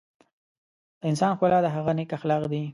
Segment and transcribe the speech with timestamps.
[0.99, 2.63] د انسان ښکلا د هغه نیک اخلاق دي.